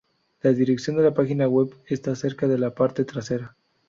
La 0.41 0.51
dirección 0.51 0.95
de 0.97 1.03
la 1.03 1.13
página 1.13 1.47
web 1.47 1.75
está 1.85 2.15
cerca 2.15 2.47
de 2.47 2.57
la 2.57 2.73
parte 2.73 3.05
trasera. 3.05 3.55